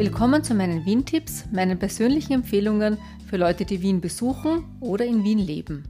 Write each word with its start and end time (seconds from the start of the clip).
Willkommen 0.00 0.42
zu 0.42 0.54
meinen 0.54 0.86
Wien-Tipps, 0.86 1.44
meinen 1.52 1.78
persönlichen 1.78 2.32
Empfehlungen 2.32 2.96
für 3.28 3.36
Leute, 3.36 3.66
die 3.66 3.82
Wien 3.82 4.00
besuchen 4.00 4.64
oder 4.80 5.04
in 5.04 5.24
Wien 5.24 5.38
leben. 5.38 5.84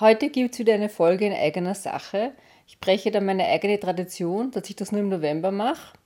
Heute 0.00 0.30
gibt 0.30 0.54
es 0.54 0.58
wieder 0.58 0.72
eine 0.72 0.88
Folge 0.88 1.26
in 1.26 1.34
eigener 1.34 1.74
Sache. 1.74 2.32
Ich 2.66 2.80
breche 2.80 3.10
da 3.10 3.20
meine 3.20 3.44
eigene 3.44 3.78
Tradition, 3.78 4.50
dass 4.52 4.70
ich 4.70 4.76
das 4.76 4.90
nur 4.90 5.02
im 5.02 5.10
November 5.10 5.50
mache. 5.50 5.98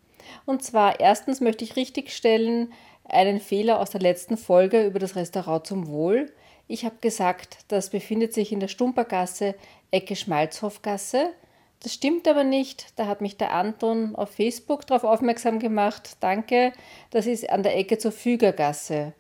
Und 0.44 0.64
zwar 0.64 0.98
erstens 0.98 1.40
möchte 1.40 1.62
ich 1.62 1.76
richtigstellen 1.76 2.72
einen 3.04 3.38
Fehler 3.38 3.78
aus 3.78 3.90
der 3.90 4.00
letzten 4.00 4.36
Folge 4.36 4.84
über 4.86 4.98
das 4.98 5.14
Restaurant 5.14 5.68
zum 5.68 5.86
Wohl. 5.86 6.32
Ich 6.66 6.84
habe 6.84 6.96
gesagt, 7.00 7.58
das 7.68 7.90
befindet 7.90 8.34
sich 8.34 8.50
in 8.50 8.58
der 8.58 8.66
Stumpergasse, 8.66 9.54
Ecke 9.92 10.16
Schmalzhofgasse. 10.16 11.30
Das 11.82 11.94
stimmt 11.94 12.28
aber 12.28 12.44
nicht. 12.44 12.86
Da 12.96 13.06
hat 13.06 13.20
mich 13.20 13.38
der 13.38 13.52
Anton 13.52 14.14
auf 14.14 14.30
Facebook 14.30 14.86
darauf 14.86 15.04
aufmerksam 15.04 15.58
gemacht. 15.58 16.16
Danke. 16.20 16.72
Das 17.10 17.26
ist 17.26 17.48
an 17.48 17.62
der 17.62 17.76
Ecke 17.76 17.96
zur 17.98 18.12
Fügergasse. 18.12 19.14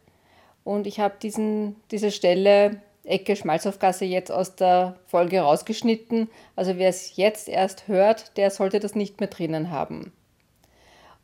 Und 0.62 0.86
ich 0.86 1.00
habe 1.00 1.14
diese 1.20 2.10
Stelle 2.10 2.82
Ecke 3.02 3.34
Schmalzhofgasse 3.34 4.04
jetzt 4.04 4.30
aus 4.30 4.56
der 4.56 4.98
Folge 5.06 5.40
rausgeschnitten. 5.40 6.28
Also 6.54 6.76
wer 6.76 6.90
es 6.90 7.16
jetzt 7.16 7.48
erst 7.48 7.88
hört, 7.88 8.36
der 8.36 8.50
sollte 8.50 8.78
das 8.78 8.94
nicht 8.94 9.20
mehr 9.20 9.30
drinnen 9.30 9.70
haben. 9.70 10.12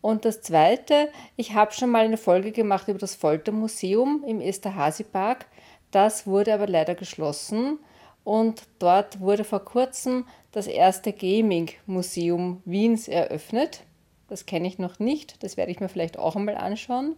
Und 0.00 0.24
das 0.24 0.40
Zweite, 0.40 1.10
ich 1.36 1.52
habe 1.52 1.72
schon 1.72 1.90
mal 1.90 2.04
eine 2.06 2.16
Folge 2.16 2.52
gemacht 2.52 2.88
über 2.88 2.98
das 2.98 3.14
Foltermuseum 3.14 4.24
im 4.26 4.40
Esterhazy-Park. 4.40 5.46
Das 5.90 6.26
wurde 6.26 6.54
aber 6.54 6.66
leider 6.66 6.94
geschlossen. 6.94 7.78
Und 8.26 8.64
dort 8.80 9.20
wurde 9.20 9.44
vor 9.44 9.64
kurzem 9.64 10.26
das 10.50 10.66
erste 10.66 11.12
Gaming-Museum 11.12 12.60
Wiens 12.64 13.06
eröffnet. 13.06 13.84
Das 14.26 14.46
kenne 14.46 14.66
ich 14.66 14.80
noch 14.80 14.98
nicht, 14.98 15.44
das 15.44 15.56
werde 15.56 15.70
ich 15.70 15.78
mir 15.78 15.88
vielleicht 15.88 16.18
auch 16.18 16.34
einmal 16.34 16.56
anschauen. 16.56 17.14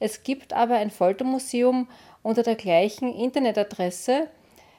Es 0.00 0.24
gibt 0.24 0.52
aber 0.52 0.74
ein 0.74 0.90
Foltermuseum 0.90 1.86
unter 2.24 2.42
der 2.42 2.56
gleichen 2.56 3.14
Internetadresse 3.14 4.26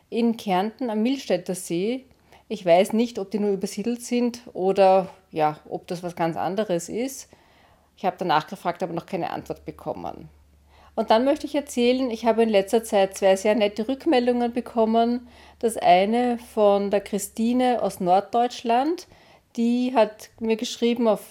in 0.10 0.36
Kärnten 0.36 0.90
am 0.90 1.02
Milstädter 1.02 1.56
See. 1.56 2.04
Ich 2.50 2.66
weiß 2.66 2.92
nicht, 2.92 3.18
ob 3.18 3.32
die 3.32 3.40
nur 3.40 3.52
übersiedelt 3.52 4.02
sind 4.02 4.42
oder 4.52 5.08
ja, 5.32 5.62
ob 5.70 5.88
das 5.88 6.04
was 6.04 6.18
ganz 6.18 6.36
anderes 6.36 6.90
ist. 6.90 7.30
Ich 7.96 8.04
habe 8.04 8.18
danach 8.20 8.48
gefragt, 8.48 8.84
aber 8.84 8.92
noch 8.92 9.06
keine 9.06 9.30
Antwort 9.30 9.64
bekommen. 9.64 10.28
Und 11.00 11.12
dann 11.12 11.24
möchte 11.24 11.48
ich 11.48 11.56
erzählen, 11.56 12.12
ich 12.12 12.26
habe 12.26 12.44
in 12.44 12.50
letzter 12.50 12.84
Zeit 12.84 13.16
zwei 13.16 13.38
sehr 13.38 13.56
nette 13.56 13.88
Rückmeldungen 13.88 14.52
bekommen. 14.52 15.30
Das 15.60 15.78
eine 15.78 16.38
von 16.54 16.92
der 16.92 17.00
Christine 17.00 17.82
aus 17.82 18.02
Norddeutschland, 18.02 19.08
die 19.56 19.94
hat 19.96 20.30
mir 20.42 20.58
geschrieben 20.58 21.08
auf 21.08 21.22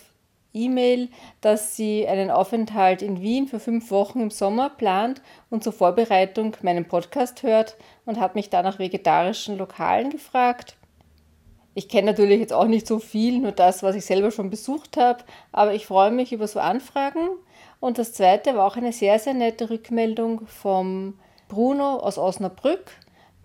E-Mail, 0.55 1.11
dass 1.43 1.77
sie 1.77 2.09
einen 2.09 2.31
Aufenthalt 2.31 3.03
in 3.03 3.21
Wien 3.21 3.47
für 3.47 3.61
fünf 3.61 3.91
Wochen 3.91 4.21
im 4.21 4.31
Sommer 4.31 4.71
plant 4.71 5.21
und 5.51 5.63
zur 5.63 5.75
Vorbereitung 5.75 6.57
meinen 6.63 6.87
Podcast 6.87 7.43
hört 7.43 7.77
und 8.07 8.19
hat 8.19 8.37
mich 8.37 8.49
da 8.49 8.63
nach 8.63 8.79
vegetarischen 8.79 9.59
Lokalen 9.59 10.09
gefragt. 10.09 10.77
Ich 11.75 11.91
kenne 11.91 12.13
natürlich 12.13 12.41
jetzt 12.41 12.55
auch 12.55 12.69
nicht 12.69 12.87
so 12.87 13.01
viel, 13.01 13.39
nur 13.39 13.53
das, 13.53 13.83
was 13.83 13.97
ich 13.97 14.07
selber 14.07 14.31
schon 14.31 14.49
besucht 14.49 14.97
habe, 14.97 15.25
aber 15.53 15.75
ich 15.75 15.85
freue 15.85 16.11
mich 16.11 16.33
über 16.33 16.49
so 16.49 16.59
Anfragen 16.59 17.29
und 17.81 17.99
das 17.99 18.13
zweite 18.13 18.57
war 18.57 18.67
auch 18.67 18.77
eine 18.77 18.93
sehr, 18.93 19.19
sehr 19.19 19.35
nette 19.35 19.71
Rückmeldung 19.71 20.47
vom 20.47 21.19
Bruno 21.49 21.97
aus 21.97 22.19
Osnabrück. 22.19 22.93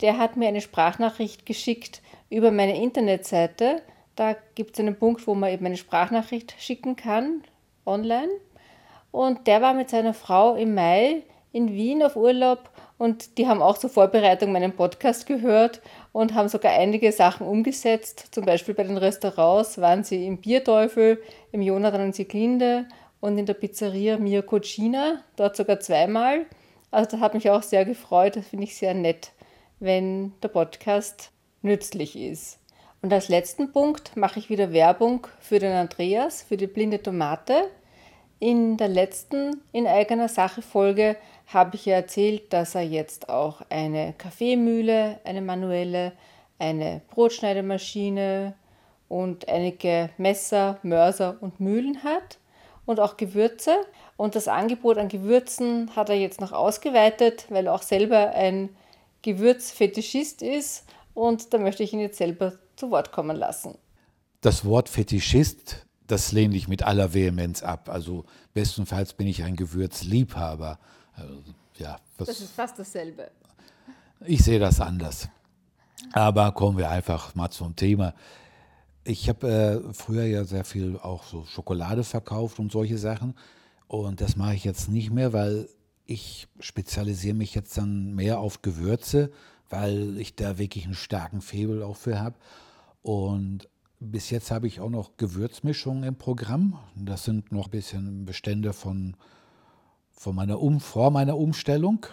Der 0.02 0.18
hat 0.18 0.38
mir 0.38 0.48
eine 0.48 0.62
Sprachnachricht 0.62 1.46
geschickt 1.46 2.02
über 2.30 2.52
meine 2.52 2.82
Internetseite. 2.82 3.82
Da 4.16 4.36
gibt 4.56 4.74
es 4.74 4.80
einen 4.80 4.98
Punkt, 4.98 5.26
wo 5.28 5.36
man 5.36 5.52
eben 5.52 5.66
eine 5.66 5.78
Sprachnachricht 5.78 6.56
schicken 6.60 6.96
kann, 6.96 7.44
online. 7.86 8.30
Und 9.12 9.46
der 9.48 9.62
war 9.62 9.74
mit 9.74 9.90
seiner 9.90 10.14
Frau 10.14 10.56
im 10.56 10.74
Mai 10.74 11.24
in 11.52 11.72
Wien 11.72 12.02
auf 12.02 12.16
Urlaub 12.16 12.72
und 12.98 13.38
die 13.38 13.48
haben 13.48 13.62
auch 13.62 13.78
zur 13.78 13.92
Vorbereitung 13.92 14.52
meinen 14.52 14.76
Podcast 14.76 15.28
gehört 15.28 15.82
und 16.12 16.34
haben 16.34 16.50
sogar 16.50 16.74
einige 16.74 17.12
Sachen 17.12 17.46
umgesetzt. 17.46 18.30
Zum 18.32 18.46
Beispiel 18.46 18.74
bei 18.74 18.84
den 18.84 18.98
Restaurants 18.98 19.80
waren 19.80 20.04
sie 20.04 20.26
im 20.26 20.38
Bierteufel, 20.38 21.22
im 21.52 21.62
Jonathan 21.62 22.02
und 22.02 22.16
Sieglinde 22.16 22.88
und 23.24 23.38
in 23.38 23.46
der 23.46 23.54
Pizzeria 23.54 24.18
Mia 24.18 24.42
Cucina, 24.42 25.22
dort 25.38 25.56
sogar 25.56 25.80
zweimal. 25.80 26.46
Also 26.92 27.12
das 27.12 27.22
hat 27.22 27.34
mich 27.34 27.50
auch 27.50 27.64
sehr 27.64 27.86
gefreut, 27.86 28.36
das 28.36 28.48
finde 28.50 28.66
ich 28.66 28.76
sehr 28.76 28.94
nett, 28.94 29.32
wenn 29.80 30.34
der 30.44 30.50
Podcast 30.50 31.32
nützlich 31.62 32.18
ist. 32.18 32.60
Und 33.02 33.14
als 33.14 33.30
letzten 33.30 33.72
Punkt 33.72 34.18
mache 34.18 34.40
ich 34.40 34.50
wieder 34.50 34.74
Werbung 34.74 35.26
für 35.40 35.60
den 35.60 35.72
Andreas, 35.72 36.44
für 36.44 36.58
die 36.58 36.68
blinde 36.68 37.02
Tomate. 37.02 37.70
In 38.40 38.76
der 38.76 38.90
letzten 38.90 39.62
in 39.72 39.88
eigener 39.88 40.28
Sache 40.28 40.62
Folge 40.62 41.16
habe 41.48 41.78
ich 41.78 41.88
erzählt, 41.88 42.52
dass 42.52 42.76
er 42.76 42.82
jetzt 42.82 43.30
auch 43.30 43.62
eine 43.70 44.16
Kaffeemühle, 44.18 45.22
eine 45.24 45.42
manuelle, 45.42 46.12
eine 46.60 47.00
Brotschneidemaschine 47.12 48.54
und 49.08 49.48
einige 49.48 50.10
Messer, 50.18 50.78
Mörser 50.84 51.38
und 51.40 51.62
Mühlen 51.62 52.04
hat 52.04 52.38
und 52.86 53.00
auch 53.00 53.18
Gewürze. 53.18 53.76
Und 54.18 54.36
das 54.36 54.48
Angebot 54.48 54.98
an 54.98 55.10
Gewürzen 55.10 55.96
hat 55.96 56.10
er 56.10 56.16
jetzt 56.16 56.42
noch 56.42 56.52
ausgeweitet, 56.52 57.46
weil 57.50 57.68
er 57.68 57.74
auch 57.74 57.82
selber 57.82 58.32
ein 58.32 58.70
Gewürzfetischist 59.22 60.42
ist. 60.42 60.86
Und 61.14 61.54
da 61.54 61.58
möchte 61.58 61.84
ich 61.84 61.94
ihn 61.94 62.00
jetzt 62.00 62.18
selber 62.18 62.54
zu 62.76 62.92
Wort 62.92 63.12
kommen 63.12 63.38
lassen. 63.38 63.78
Das 64.42 64.66
Wort 64.66 64.90
Fetischist, 64.90 65.86
das 66.08 66.32
lehne 66.32 66.56
ich 66.56 66.68
mit 66.68 66.84
aller 66.84 67.14
Vehemenz 67.14 67.64
ab. 67.64 67.90
Also 67.90 68.26
bestenfalls 68.54 69.14
bin 69.14 69.28
ich 69.28 69.44
ein 69.44 69.56
Gewürzliebhaber. 69.56 70.80
Also, 71.16 71.34
ja, 71.78 71.98
das 72.18 72.30
ist 72.30 72.52
fast 72.52 72.78
dasselbe. 72.78 73.32
Ich 74.26 74.44
sehe 74.44 74.60
das 74.60 74.80
anders. 74.82 75.30
Aber 76.12 76.52
kommen 76.52 76.78
wir 76.78 76.90
einfach 76.90 77.36
mal 77.36 77.50
zum 77.50 77.76
Thema. 77.76 78.14
Ich 79.06 79.28
habe 79.28 79.48
äh, 79.48 79.94
früher 79.94 80.26
ja 80.26 80.46
sehr 80.46 80.64
viel 80.64 80.98
auch 80.98 81.24
so 81.26 81.46
Schokolade 81.46 82.04
verkauft 82.04 82.60
und 82.60 82.72
solche 82.72 82.98
Sachen. 82.98 83.34
Und 83.88 84.22
das 84.22 84.38
mache 84.38 84.56
ich 84.56 84.64
jetzt 84.64 84.90
nicht 84.90 85.12
mehr, 85.12 85.34
weil 85.34 85.68
ich 86.06 86.48
spezialisiere 86.60 87.36
mich 87.36 87.54
jetzt 87.54 87.78
dann 87.78 88.14
mehr 88.14 88.40
auf 88.40 88.62
Gewürze, 88.62 89.32
weil 89.70 90.18
ich 90.18 90.36
da 90.36 90.58
wirklich 90.58 90.86
einen 90.86 90.94
starken 90.94 91.42
Febel 91.42 91.84
auch 91.84 91.98
für 91.98 92.20
habe. 92.20 92.36
Und 93.02 93.68
bis 94.00 94.30
jetzt 94.30 94.52
habe 94.52 94.68
ich 94.68 94.80
auch 94.80 94.90
noch 94.90 95.18
Gewürzmischungen 95.18 96.04
im 96.04 96.16
Programm. 96.16 96.80
Das 96.96 97.26
sind 97.26 97.52
noch 97.52 97.66
ein 97.66 97.72
bisschen 97.72 98.26
Bestände 98.26 98.74
von, 98.74 99.16
von 100.12 100.36
meiner 100.36 100.62
um, 100.62 100.80
vor 100.80 101.12
meiner 101.12 101.38
Umstellung. 101.38 102.06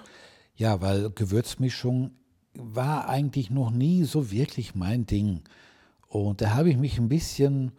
Ja, 0.56 0.80
weil 0.80 1.10
Gewürzmischung 1.10 2.12
war 2.54 3.08
eigentlich 3.08 3.50
noch 3.50 3.70
nie 3.70 4.04
so 4.04 4.30
wirklich 4.30 4.74
mein 4.74 5.06
Ding. 5.06 5.42
Und 6.10 6.40
da 6.40 6.54
habe 6.54 6.68
ich 6.68 6.76
mich 6.76 6.98
ein 6.98 7.08
bisschen 7.08 7.70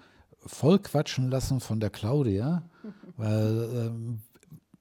vollquatschen 0.46 1.30
lassen 1.30 1.59
von 1.59 1.80
der 1.81 1.90
Claudia, 1.90 2.64
weil 3.18 3.69
ähm, 3.74 4.19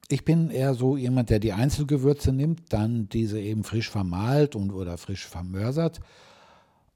ich 0.07 0.23
bin 0.23 0.49
eher 0.49 0.73
so 0.73 0.95
jemand, 0.95 1.29
der 1.29 1.39
die 1.39 1.51
Einzelgewürze 1.51 2.31
nimmt, 2.31 2.73
dann 2.73 3.09
diese 3.09 3.39
eben 3.39 3.63
frisch 3.63 3.89
vermahlt 3.89 4.55
und 4.55 4.71
oder 4.71 4.97
frisch 4.97 5.27
vermörsert 5.27 5.99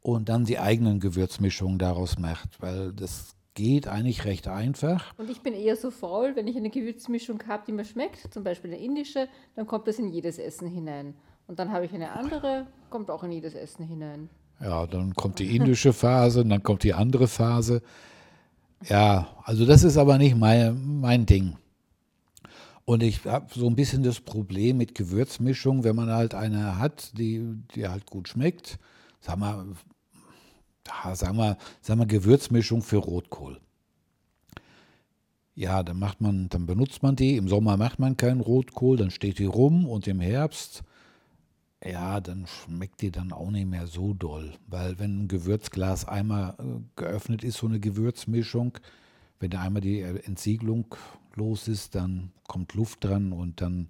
und 0.02 0.30
dann 0.30 0.46
die 0.46 0.58
eigenen 0.58 1.02
Gewürzmischungen 1.02 1.78
daraus 1.78 2.18
macht, 2.18 2.62
weil 2.62 2.94
das 2.94 3.36
geht 3.54 3.88
eigentlich 3.88 4.24
recht 4.24 4.48
einfach. 4.48 5.14
Und 5.18 5.30
ich 5.30 5.42
bin 5.42 5.54
eher 5.54 5.76
so 5.76 5.92
faul, 5.92 6.36
wenn 6.36 6.48
ich 6.48 6.56
eine 6.56 6.70
Gewürzmischung 6.70 7.44
habe, 7.48 7.64
die 7.68 7.74
mir 7.74 7.86
schmeckt, 7.86 8.34
zum 8.34 8.44
Beispiel 8.44 8.72
eine 8.72 8.82
indische, 8.82 9.28
dann 9.56 9.68
kommt 9.68 9.88
das 9.88 10.00
in 10.00 10.10
jedes 10.10 10.38
Essen 10.38 10.68
hinein. 10.68 11.16
Und 11.48 11.60
dann 11.60 11.72
habe 11.72 11.86
ich 11.86 11.94
eine 11.94 12.12
andere, 12.14 12.68
kommt 12.90 13.12
auch 13.12 13.24
in 13.24 13.32
jedes 13.32 13.56
Essen 13.56 13.86
hinein. 13.86 14.30
Ja, 14.62 14.88
dann 14.88 15.14
kommt 15.14 15.40
die 15.40 15.56
indische 15.56 15.94
Phase, 15.94 16.42
und 16.42 16.50
dann 16.50 16.63
kommt 16.63 16.84
die 16.84 16.94
andere 16.94 17.28
Phase. 17.28 17.81
Ja, 18.88 19.28
also 19.44 19.66
das 19.66 19.84
ist 19.84 19.98
aber 19.98 20.18
nicht 20.18 20.36
mein, 20.36 21.00
mein 21.00 21.25
Ding. 21.25 21.57
Und 22.86 23.02
ich 23.02 23.25
habe 23.25 23.48
so 23.54 23.68
ein 23.68 23.75
bisschen 23.75 24.04
das 24.04 24.22
Problem 24.22 24.78
mit 24.78 24.94
Gewürzmischung, 24.94 25.84
wenn 25.84 25.96
man 25.96 26.10
halt 26.10 26.36
eine 26.36 26.78
hat, 26.78 27.18
die, 27.18 27.44
die 27.74 27.88
halt 27.88 28.06
gut 28.06 28.30
schmeckt. 28.30 28.78
Sag 29.22 29.38
mal, 29.38 29.66
sagen 31.13 31.38
wir, 31.38 31.58
sagen 31.81 32.00
wir 32.00 32.06
Gewürzmischung 32.06 32.84
für 32.84 32.98
Rotkohl. 32.98 33.60
Ja, 35.56 35.81
dann 35.81 35.98
macht 35.98 36.22
man, 36.22 36.48
dann 36.50 36.68
benutzt 36.68 37.01
man 37.01 37.16
die. 37.16 37.38
Im 37.38 37.48
Sommer 37.48 37.75
macht 37.75 37.98
man 37.98 38.18
keinen 38.18 38.42
Rotkohl, 38.42 38.98
dann 38.98 39.10
steht 39.10 39.40
die 39.40 39.46
rum 39.46 39.88
und 39.88 40.06
im 40.08 40.19
Herbst 40.19 40.84
ja, 41.86 42.20
dann 42.20 42.48
schmeckt 42.48 43.02
die 43.02 43.12
dann 43.12 43.32
auch 43.32 43.52
nicht 43.52 43.68
mehr 43.68 43.88
so 43.88 44.14
doll. 44.14 44.54
Weil 44.68 44.98
wenn 45.00 45.24
ein 45.24 45.28
Gewürzglas 45.28 46.06
einmal 46.06 46.56
äh, 46.58 46.64
geöffnet 46.96 47.44
ist, 47.44 47.58
so 47.58 47.68
eine 47.68 47.80
Gewürzmischung, 47.80 48.78
wenn 49.40 49.52
da 49.52 49.62
einmal 49.62 49.82
die 49.82 50.02
Entsiegelung 50.02 50.96
los 51.36 51.68
ist, 51.68 51.96
dann 51.96 52.32
kommt 52.48 52.74
Luft 52.74 53.04
dran 53.04 53.34
und 53.34 53.62
dann 53.62 53.90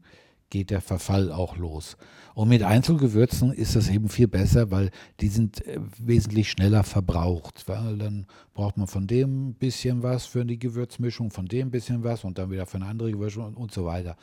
geht 0.50 0.70
der 0.70 0.82
Verfall 0.82 1.32
auch 1.32 1.58
los. 1.58 1.98
Und 2.34 2.50
mit 2.50 2.64
Einzelgewürzen 2.64 3.52
ist 3.52 3.76
das 3.76 3.90
eben 3.90 4.10
viel 4.10 4.28
besser, 4.28 4.72
weil 4.72 4.92
die 5.20 5.28
sind 5.28 5.66
äh, 5.66 5.80
wesentlich 5.98 6.52
schneller 6.52 6.84
verbraucht. 6.84 7.68
Weil 7.68 7.98
dann 7.98 8.26
braucht 8.54 8.78
man 8.78 8.88
von 8.88 9.08
dem 9.08 9.50
ein 9.50 9.54
bisschen 9.56 10.04
was 10.04 10.26
für 10.26 10.46
die 10.46 10.60
Gewürzmischung, 10.60 11.32
von 11.32 11.46
dem 11.46 11.70
ein 11.70 11.72
bisschen 11.72 12.04
was 12.04 12.24
und 12.24 12.38
dann 12.38 12.52
wieder 12.52 12.66
für 12.66 12.78
eine 12.78 12.88
andere 12.88 13.12
Gewürzmischung 13.12 13.56
und 13.56 13.72
so 13.72 13.86
weiter. 13.86 14.18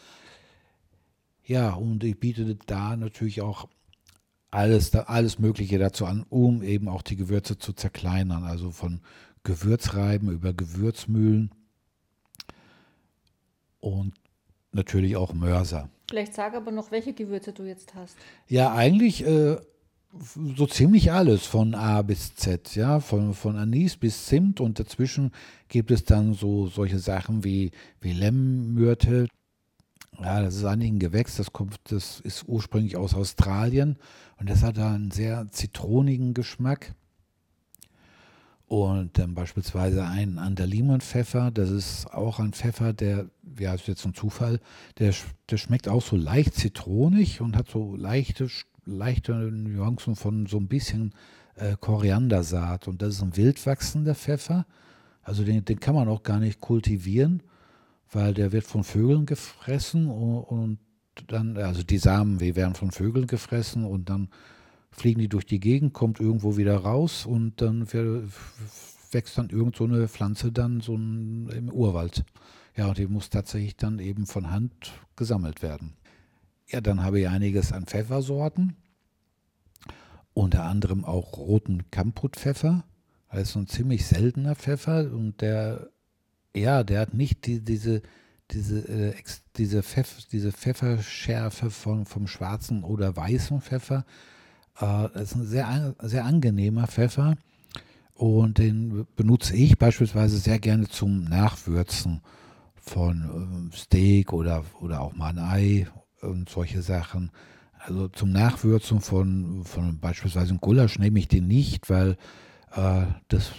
Ja, 1.45 1.75
und 1.75 2.05
ich 2.05 2.19
biete 2.19 2.57
da 2.67 2.97
natürlich 2.97 3.41
auch 3.41 3.69
alles, 4.51 4.95
alles 4.95 5.39
Mögliche 5.39 5.79
dazu 5.79 6.07
an, 6.07 6.25
um 6.29 6.63
eben 6.63 6.89
auch 6.89 7.03
die 7.03 7.17
Gewürze 7.17 7.59
zu 7.59 7.73
zerkleinern. 7.73 8.45
Also 8.45 8.71
von 8.71 9.01
Gewürzreiben 9.45 10.31
über 10.31 10.53
Gewürzmühlen 10.53 11.51
und 13.81 14.15
natürlich 14.73 15.17
auch 15.17 15.33
Mörser. 15.33 15.89
Vielleicht 16.09 16.35
sag 16.35 16.55
aber 16.55 16.71
noch, 16.71 16.91
welche 16.91 17.13
Gewürze 17.13 17.53
du 17.53 17.65
jetzt 17.65 17.95
hast. 17.95 18.17
Ja, 18.47 18.73
eigentlich 18.75 19.27
äh, 19.27 19.57
so 20.57 20.67
ziemlich 20.67 21.11
alles 21.11 21.47
von 21.47 21.75
A 21.75 22.03
bis 22.03 22.35
Z, 22.37 22.77
ja, 22.77 23.01
von, 23.01 23.35
von 23.35 23.57
Anis 23.57 23.97
bis 23.97 24.27
Zimt 24.27 24.61
und 24.61 24.79
dazwischen 24.79 25.33
gibt 25.69 25.91
es 25.91 26.05
dann 26.05 26.35
so 26.35 26.67
solche 26.67 26.99
Sachen 26.99 27.45
wie, 27.45 27.71
wie 28.01 28.13
Lemmmyrte. 28.13 29.29
Ja, 30.21 30.43
das 30.43 30.57
ist 30.57 30.65
eigentlich 30.65 30.93
ein 30.93 30.99
Gewächs, 30.99 31.37
das 31.37 31.53
kommt, 31.53 31.79
das 31.85 32.21
ist 32.21 32.45
ursprünglich 32.47 32.97
aus 32.97 33.15
Australien 33.15 33.97
und 34.39 34.51
das 34.51 34.63
hat 34.63 34.77
da 34.77 34.95
einen 34.95 35.11
sehr 35.11 35.49
zitronigen 35.51 36.35
Geschmack. 36.35 36.95
Und 38.73 39.19
dann 39.19 39.35
beispielsweise 39.35 40.07
ein 40.07 40.39
Andalimonpfeffer, 40.39 41.51
das 41.51 41.69
ist 41.69 42.07
auch 42.07 42.39
ein 42.39 42.55
Pfeffer, 42.55 42.95
der, 42.95 43.27
ja, 43.59 43.75
ist 43.75 43.87
jetzt 43.87 44.07
ein 44.07 44.15
Zufall, 44.15 44.61
der, 44.99 45.13
der 45.51 45.57
schmeckt 45.59 45.89
auch 45.89 46.01
so 46.01 46.17
leicht 46.17 46.55
zitronig 46.55 47.43
und 47.43 47.55
hat 47.55 47.69
so 47.69 47.97
leichte, 47.97 48.49
leichte 48.87 49.35
Nuancen 49.35 50.17
von 50.17 50.47
so 50.47 50.57
ein 50.57 50.69
bisschen 50.69 51.13
äh, 51.57 51.77
Koriandersaat. 51.79 52.89
Und 52.89 53.03
das 53.03 53.17
ist 53.17 53.23
ein 53.23 53.37
wildwachsender 53.37 54.15
Pfeffer. 54.15 54.65
Also 55.23 55.45
den, 55.45 55.67
den 55.67 55.79
kann 55.79 55.95
man 55.95 56.09
auch 56.09 56.23
gar 56.23 56.39
nicht 56.39 56.61
kultivieren, 56.61 57.43
weil 58.13 58.35
der 58.35 58.53
wird 58.53 58.65
von 58.65 58.85
Vögeln 58.85 59.27
gefressen 59.27 60.09
und, 60.09 60.79
dann, 61.27 61.57
also 61.57 61.83
die 61.83 61.99
Samen, 61.99 62.41
werden 62.41 62.75
von 62.75 62.91
Vögeln 62.91 63.27
gefressen 63.27 63.85
und 63.85 64.09
dann 64.09 64.29
fliegen 64.91 65.21
die 65.21 65.29
durch 65.29 65.47
die 65.47 65.61
Gegend, 65.61 65.95
kommt 65.95 66.21
irgendwo 66.21 66.57
wieder 66.57 66.77
raus 66.77 67.27
und 67.27 67.61
dann 67.61 67.91
wächst 67.93 69.39
dann 69.39 69.51
irgend 69.51 69.77
so 69.77 69.85
eine 69.85 70.09
Pflanze 70.09 70.53
dann 70.53 70.81
so 70.81 70.95
ein, 70.95 71.49
im 71.49 71.71
Urwald. 71.71 72.25
Ja, 72.77 72.89
und 72.89 72.99
die 72.99 73.07
muss 73.07 73.31
tatsächlich 73.31 73.77
dann 73.77 73.99
eben 73.99 74.27
von 74.27 74.51
Hand 74.51 74.93
gesammelt 75.17 75.63
werden. 75.63 75.95
Ja, 76.69 76.81
dann 76.81 77.03
habe 77.03 77.21
ich 77.21 77.29
einiges 77.29 77.73
an 77.73 77.87
Pfeffersorten, 77.87 78.77
unter 80.33 80.65
anderem 80.65 81.05
auch 81.05 81.37
roten 81.37 81.91
Kamputpfeffer. 81.91 82.85
Das 83.31 83.43
ist 83.43 83.53
so 83.53 83.61
ein 83.61 83.67
ziemlich 83.67 84.07
seltener 84.07 84.55
Pfeffer 84.55 85.11
und 85.13 85.41
der, 85.41 85.91
ja, 86.55 86.85
der 86.85 87.01
hat 87.01 87.15
nicht 87.15 87.47
die, 87.47 87.61
diese, 87.61 88.03
diese, 88.51 88.79
äh, 88.89 89.15
diese, 89.57 89.83
Pfeff, 89.83 90.27
diese 90.31 90.53
Pfefferschärfe 90.53 91.71
von, 91.71 92.07
vom 92.07 92.27
schwarzen 92.27 92.85
oder 92.85 93.17
weißen 93.17 93.61
Pfeffer, 93.61 94.05
äh, 94.79 95.09
das 95.15 95.33
ist 95.33 95.35
ein 95.37 95.47
sehr, 95.47 95.95
sehr 96.01 96.25
angenehmer 96.25 96.87
Pfeffer 96.87 97.37
und 98.15 98.59
den 98.59 99.07
benutze 99.17 99.57
ich 99.57 99.79
beispielsweise 99.79 100.39
sehr 100.39 100.59
gerne 100.59 100.89
zum 100.89 101.25
Nachwürzen 101.25 102.21
von 102.77 103.31
ähm, 103.35 103.71
Steak 103.73 104.33
oder, 104.33 104.65
oder 104.81 105.01
auch 105.01 105.15
mal 105.15 105.31
ein 105.31 105.39
Ei 105.39 105.87
und 106.21 106.49
solche 106.49 106.83
Sachen. 106.83 107.31
Also 107.79 108.09
zum 108.09 108.31
Nachwürzen 108.31 109.01
von, 109.01 109.65
von 109.65 109.99
beispielsweise 109.99 110.51
einem 110.51 110.61
Gulasch 110.61 110.99
nehme 110.99 111.19
ich 111.19 111.29
den 111.29 111.49
nicht, 111.49 111.91
weil 111.91 112.17
äh, 112.75 113.07
das, 113.29 113.53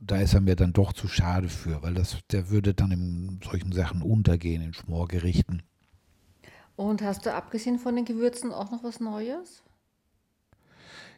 da 0.00 0.16
ist 0.16 0.34
er 0.34 0.40
mir 0.40 0.56
dann 0.56 0.72
doch 0.72 0.92
zu 0.92 1.08
schade 1.08 1.48
für, 1.48 1.82
weil 1.82 1.94
das, 1.94 2.18
der 2.32 2.50
würde 2.50 2.74
dann 2.74 2.90
in 2.90 3.40
solchen 3.44 3.72
Sachen 3.72 4.02
untergehen, 4.02 4.62
in 4.62 4.72
Schmorgerichten. 4.72 5.62
Und 6.74 7.02
hast 7.02 7.26
du 7.26 7.34
abgesehen 7.34 7.78
von 7.78 7.94
den 7.94 8.06
Gewürzen 8.06 8.52
auch 8.52 8.70
noch 8.70 8.82
was 8.82 9.00
Neues? 9.00 9.62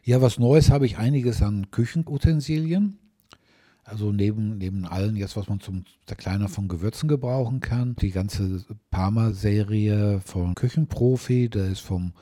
Ja, 0.03 0.21
was 0.21 0.37
Neues 0.37 0.69
habe 0.69 0.85
ich 0.85 0.97
einiges 0.97 1.41
an 1.41 1.71
Küchenutensilien. 1.71 2.99
Also 3.85 4.11
neben, 4.11 4.57
neben 4.57 4.85
allen 4.85 5.15
jetzt, 5.15 5.37
was 5.37 5.47
man 5.47 5.61
zum 5.61 5.85
Zerkleinern 6.05 6.49
von 6.49 6.67
Gewürzen 6.67 7.07
gebrauchen 7.07 7.61
kann. 7.61 7.95
Die 7.95 8.11
ganze 8.11 8.65
Parma-Serie 8.91 10.19
von 10.19 10.55
Küchenprofi, 10.55 11.49
da 11.49 11.65
ist 11.65 11.79
vom 11.79 12.13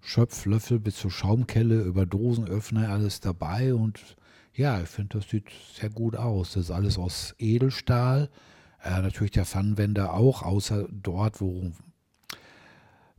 Schöpflöffel 0.00 0.78
bis 0.78 0.96
zur 0.96 1.10
Schaumkelle 1.10 1.82
über 1.82 2.06
Dosenöffner 2.06 2.88
alles 2.88 3.20
dabei. 3.20 3.74
Und 3.74 4.16
ja, 4.56 4.80
ich 4.80 4.88
finde, 4.88 5.18
das 5.18 5.28
sieht 5.28 5.48
sehr 5.74 5.90
gut 5.90 6.16
aus. 6.16 6.52
Das 6.52 6.64
ist 6.64 6.70
alles 6.70 6.98
aus 6.98 7.34
Edelstahl. 7.38 8.30
Äh, 8.82 9.02
natürlich 9.02 9.32
der 9.32 9.44
Pfannenwender 9.44 10.14
auch, 10.14 10.42
außer 10.42 10.88
dort, 10.90 11.40
wo 11.40 11.72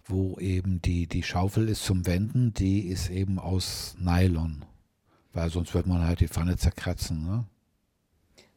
wo 0.09 0.37
eben 0.39 0.81
die, 0.81 1.07
die 1.07 1.23
Schaufel 1.23 1.67
ist 1.69 1.83
zum 1.83 2.05
Wenden, 2.05 2.53
die 2.53 2.87
ist 2.87 3.09
eben 3.09 3.39
aus 3.39 3.95
Nylon. 3.99 4.63
Weil 5.33 5.49
sonst 5.49 5.73
wird 5.73 5.85
man 5.85 6.05
halt 6.05 6.21
die 6.21 6.27
Pfanne 6.27 6.57
zerkratzen. 6.57 7.23
Ne? 7.23 7.45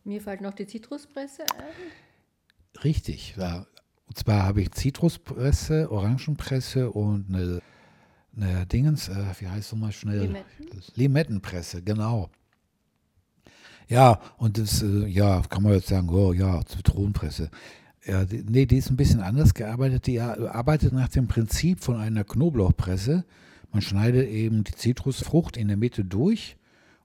Mir 0.05 0.21
fällt 0.21 0.41
noch 0.41 0.55
die 0.55 0.67
Zitruspresse 0.67 1.43
ein. 1.43 2.83
Richtig. 2.85 3.35
Ja. 3.37 3.67
Und 4.07 4.17
zwar 4.19 4.45
habe 4.45 4.63
ich 4.63 4.71
Zitruspresse, 4.73 5.91
Orangenpresse 5.91 6.91
und 6.91 7.27
eine, 7.29 7.61
eine 8.37 8.67
Dingens, 8.67 9.09
äh, 9.09 9.25
wie 9.39 9.49
heißt 9.49 9.73
es 9.73 9.79
mal 9.79 9.93
schnell? 9.93 10.23
Limetten? 10.23 10.83
Limettenpresse, 10.95 11.83
genau. 11.83 12.31
Ja, 13.91 14.21
und 14.39 14.57
das, 14.57 14.83
äh, 14.83 15.07
ja, 15.09 15.43
kann 15.49 15.65
man 15.65 15.73
jetzt 15.73 15.89
sagen, 15.89 16.09
oh 16.11 16.33
ja, 16.33 16.65
Zitronenpresse. 16.65 17.51
Ja, 18.07 18.25
die, 18.25 18.45
nee, 18.49 18.65
die 18.65 18.77
ist 18.77 18.89
ein 18.89 18.97
bisschen 18.97 19.21
anders 19.21 19.53
gearbeitet. 19.53 20.07
Die 20.07 20.21
arbeitet 20.21 20.93
nach 20.93 21.09
dem 21.09 21.27
Prinzip 21.27 21.81
von 21.81 21.97
einer 21.97 22.23
Knoblauchpresse. 22.23 23.25
Man 23.73 23.83
schneidet 23.83 24.29
eben 24.29 24.63
die 24.63 24.77
Zitrusfrucht 24.77 25.57
in 25.57 25.67
der 25.67 25.77
Mitte 25.77 26.05
durch 26.05 26.57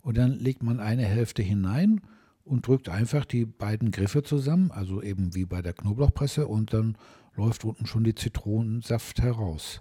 und 0.04 0.16
dann 0.18 0.34
legt 0.38 0.62
man 0.62 0.80
eine 0.80 1.06
Hälfte 1.06 1.42
hinein 1.42 2.02
und 2.44 2.68
drückt 2.68 2.88
einfach 2.88 3.26
die 3.26 3.46
beiden 3.46 3.90
Griffe 3.90 4.22
zusammen, 4.22 4.70
also 4.70 5.02
eben 5.02 5.34
wie 5.34 5.46
bei 5.46 5.64
der 5.64 5.74
Knoblauchpresse 5.74 6.48
und 6.48 6.72
dann 6.72 7.00
läuft 7.36 7.66
unten 7.66 7.88
schon 7.88 8.04
die 8.04 8.14
Zitronensaft 8.14 9.24
heraus. 9.24 9.80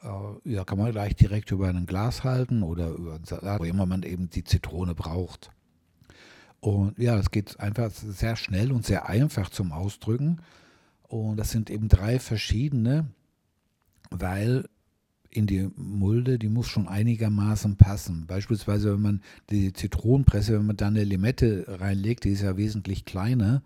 Äh, 0.00 0.50
ja, 0.50 0.64
kann 0.64 0.78
man 0.78 0.92
gleich 0.92 1.14
direkt 1.14 1.50
über 1.50 1.68
ein 1.68 1.84
Glas 1.84 2.24
halten 2.24 2.62
oder 2.62 2.88
über 2.88 3.20
wo 3.58 3.64
immer 3.64 3.84
man 3.84 4.02
eben 4.02 4.30
die 4.30 4.44
Zitrone 4.44 4.94
braucht. 4.94 5.50
Und 6.60 6.98
ja, 6.98 7.18
es 7.18 7.30
geht 7.30 7.60
einfach 7.60 7.90
sehr 7.90 8.36
schnell 8.36 8.72
und 8.72 8.84
sehr 8.84 9.08
einfach 9.08 9.50
zum 9.50 9.72
Ausdrücken. 9.72 10.40
Und 11.02 11.36
das 11.36 11.50
sind 11.50 11.70
eben 11.70 11.88
drei 11.88 12.18
verschiedene, 12.18 13.06
weil 14.10 14.68
in 15.30 15.46
die 15.46 15.70
Mulde, 15.76 16.38
die 16.38 16.48
muss 16.48 16.66
schon 16.66 16.88
einigermaßen 16.88 17.76
passen. 17.76 18.26
Beispielsweise, 18.26 18.94
wenn 18.94 19.02
man 19.02 19.22
die 19.50 19.72
Zitronenpresse, 19.72 20.58
wenn 20.58 20.66
man 20.66 20.76
da 20.76 20.86
eine 20.86 21.04
Limette 21.04 21.66
reinlegt, 21.68 22.24
die 22.24 22.30
ist 22.30 22.42
ja 22.42 22.56
wesentlich 22.56 23.04
kleiner, 23.04 23.62